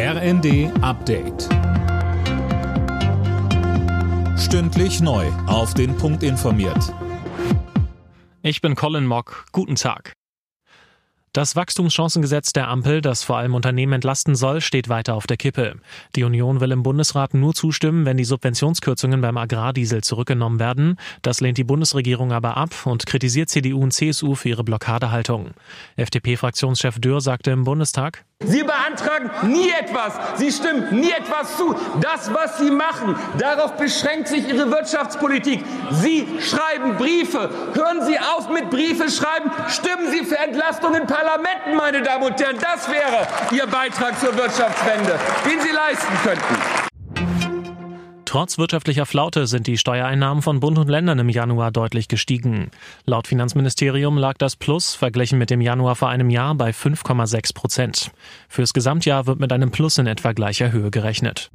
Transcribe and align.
RND 0.00 0.70
Update. 0.80 1.48
Stündlich 4.38 5.00
neu. 5.00 5.26
Auf 5.48 5.74
den 5.74 5.96
Punkt 5.96 6.22
informiert. 6.22 6.94
Ich 8.42 8.60
bin 8.60 8.76
Colin 8.76 9.06
Mock. 9.06 9.46
Guten 9.50 9.74
Tag. 9.74 10.12
Das 11.32 11.56
Wachstumschancengesetz 11.56 12.52
der 12.52 12.68
Ampel, 12.68 13.00
das 13.00 13.24
vor 13.24 13.38
allem 13.38 13.56
Unternehmen 13.56 13.94
entlasten 13.94 14.36
soll, 14.36 14.60
steht 14.60 14.88
weiter 14.88 15.16
auf 15.16 15.26
der 15.26 15.36
Kippe. 15.36 15.80
Die 16.14 16.22
Union 16.22 16.60
will 16.60 16.70
im 16.70 16.84
Bundesrat 16.84 17.34
nur 17.34 17.54
zustimmen, 17.54 18.06
wenn 18.06 18.16
die 18.16 18.24
Subventionskürzungen 18.24 19.20
beim 19.20 19.36
Agrardiesel 19.36 20.04
zurückgenommen 20.04 20.60
werden. 20.60 20.96
Das 21.22 21.40
lehnt 21.40 21.58
die 21.58 21.64
Bundesregierung 21.64 22.30
aber 22.30 22.56
ab 22.56 22.86
und 22.86 23.04
kritisiert 23.06 23.48
CDU 23.48 23.82
und 23.82 23.90
CSU 23.90 24.36
für 24.36 24.50
ihre 24.50 24.62
Blockadehaltung. 24.62 25.50
FDP-Fraktionschef 25.96 27.00
Dürr 27.00 27.20
sagte 27.20 27.50
im 27.50 27.64
Bundestag, 27.64 28.24
Sie 28.46 28.62
beantragen 28.62 29.30
nie 29.50 29.68
etwas. 29.68 30.14
Sie 30.36 30.52
stimmen 30.52 31.00
nie 31.00 31.10
etwas 31.10 31.56
zu. 31.56 31.74
Das, 32.00 32.32
was 32.32 32.58
Sie 32.58 32.70
machen, 32.70 33.16
darauf 33.36 33.72
beschränkt 33.72 34.28
sich 34.28 34.48
Ihre 34.48 34.70
Wirtschaftspolitik. 34.70 35.64
Sie 35.90 36.26
schreiben 36.40 36.96
Briefe. 36.96 37.50
Hören 37.74 38.06
Sie 38.06 38.16
auf 38.16 38.48
mit 38.48 38.70
Briefe 38.70 39.10
schreiben. 39.10 39.50
Stimmen 39.68 40.10
Sie 40.12 40.24
für 40.24 40.38
Entlastung 40.38 40.94
in 40.94 41.06
Parlamenten, 41.06 41.74
meine 41.76 42.00
Damen 42.02 42.24
und 42.26 42.40
Herren. 42.40 42.58
Das 42.60 42.88
wäre 42.88 43.26
Ihr 43.50 43.66
Beitrag 43.66 44.18
zur 44.20 44.36
Wirtschaftswende, 44.36 45.18
den 45.44 45.60
Sie 45.60 45.70
leisten 45.70 46.14
könnten. 46.22 46.88
Trotz 48.28 48.58
wirtschaftlicher 48.58 49.06
Flaute 49.06 49.46
sind 49.46 49.66
die 49.66 49.78
Steuereinnahmen 49.78 50.42
von 50.42 50.60
Bund 50.60 50.76
und 50.76 50.90
Ländern 50.90 51.18
im 51.18 51.30
Januar 51.30 51.70
deutlich 51.70 52.08
gestiegen. 52.08 52.70
Laut 53.06 53.26
Finanzministerium 53.26 54.18
lag 54.18 54.36
das 54.36 54.54
Plus 54.54 54.94
verglichen 54.94 55.38
mit 55.38 55.48
dem 55.48 55.62
Januar 55.62 55.96
vor 55.96 56.10
einem 56.10 56.28
Jahr 56.28 56.54
bei 56.54 56.72
5,6 56.72 57.54
Prozent. 57.54 58.10
Fürs 58.50 58.74
Gesamtjahr 58.74 59.26
wird 59.26 59.40
mit 59.40 59.50
einem 59.50 59.70
Plus 59.70 59.96
in 59.96 60.06
etwa 60.06 60.32
gleicher 60.32 60.72
Höhe 60.72 60.90
gerechnet. 60.90 61.50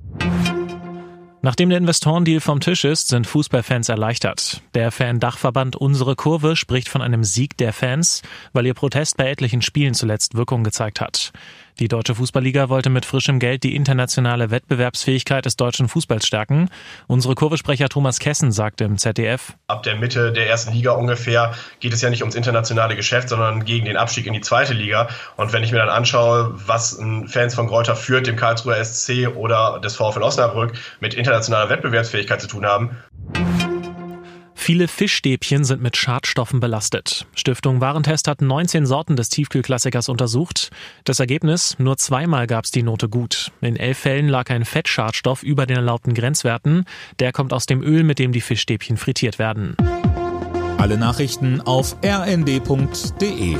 Nachdem 1.43 1.69
der 1.69 1.77
Investorendeal 1.77 2.39
vom 2.39 2.59
Tisch 2.59 2.85
ist, 2.85 3.09
sind 3.09 3.27
Fußballfans 3.27 3.89
erleichtert. 3.89 4.61
Der 4.73 4.91
Fan-Dachverband 4.91 5.75
Unsere 5.75 6.15
Kurve 6.15 6.55
spricht 6.55 6.89
von 6.89 7.03
einem 7.03 7.23
Sieg 7.23 7.55
der 7.58 7.73
Fans, 7.73 8.23
weil 8.52 8.65
ihr 8.65 8.73
Protest 8.73 9.17
bei 9.17 9.30
etlichen 9.30 9.61
Spielen 9.61 9.93
zuletzt 9.93 10.35
Wirkung 10.35 10.63
gezeigt 10.63 11.02
hat. 11.02 11.33
Die 11.79 11.88
Deutsche 11.88 12.13
Fußballliga 12.16 12.69
wollte 12.69 12.89
mit 12.89 13.05
frischem 13.05 13.39
Geld 13.39 13.63
die 13.63 13.75
internationale 13.75 14.52
Wettbewerbsfähigkeit 14.52 15.45
des 15.45 15.55
deutschen 15.55 15.88
Fußballs 15.88 16.25
stärken. 16.25 16.69
Unsere 17.07 17.33
Kurvesprecher 17.33 17.89
Thomas 17.89 18.19
Kessen 18.19 18.52
sagte 18.52 18.83
im 18.83 18.97
ZDF. 18.97 19.53
Ab 19.67 19.81
der 19.83 19.95
Mitte 19.95 20.31
der 20.31 20.47
ersten 20.47 20.73
Liga 20.73 20.91
ungefähr 20.91 21.53
geht 21.80 21.93
es 21.93 22.02
ja 22.02 22.09
nicht 22.11 22.21
ums 22.21 22.35
internationale 22.35 22.95
Geschäft, 22.95 23.30
sondern 23.30 23.65
gegen 23.65 23.85
den 23.85 23.97
Abstieg 23.97 24.27
in 24.27 24.33
die 24.33 24.41
zweite 24.41 24.73
Liga. 24.73 25.09
Und 25.35 25.52
wenn 25.52 25.63
ich 25.63 25.71
mir 25.71 25.80
dann 25.80 25.89
anschaue, 25.89 26.53
was 26.67 26.99
Fans 27.27 27.55
von 27.55 27.67
Greuther 27.67 27.95
führt, 27.95 28.27
dem 28.27 28.35
Karlsruher 28.35 28.83
SC 28.83 29.27
oder 29.35 29.80
des 29.80 29.95
VfL 29.95 30.21
Osnabrück 30.21 30.73
mit 30.99 31.15
internationaler 31.15 31.69
Wettbewerbsfähigkeit 31.69 32.39
zu 32.39 32.47
tun 32.47 32.65
haben, 32.65 32.97
Viele 34.64 34.88
Fischstäbchen 34.88 35.66
sind 35.66 35.81
mit 35.81 35.97
Schadstoffen 35.97 36.61
belastet. 36.61 37.28
Stiftung 37.36 37.81
Warentest 37.81 38.30
hat 38.30 38.42
19 38.42 38.86
Sorten 38.86 39.17
des 39.17 39.28
Tiefkühlklassikers 39.28 40.08
untersucht. 40.08 40.70
Das 41.03 41.20
Ergebnis, 41.20 41.75
nur 41.80 41.97
zweimal 41.97 42.47
gab 42.47 42.64
es 42.64 42.72
die 42.72 42.81
Note 42.81 43.09
gut. 43.09 43.52
In 43.59 43.75
elf 43.75 43.97
Fällen 43.97 44.30
lag 44.30 44.50
ein 44.52 44.64
Fettschadstoff 44.64 45.44
über 45.44 45.66
den 45.66 45.75
erlaubten 45.75 46.14
Grenzwerten. 46.14 46.86
Der 47.20 47.33
kommt 47.33 47.52
aus 47.52 47.66
dem 47.66 47.83
Öl, 47.83 48.05
mit 48.05 48.20
dem 48.20 48.31
die 48.31 48.39
Fischstäbchen 48.39 48.95
frittiert 48.95 49.38
werden. 49.38 49.75
Alle 50.77 50.98
Nachrichten 50.98 51.59
auf 51.59 51.98
rnd.de 52.02 53.58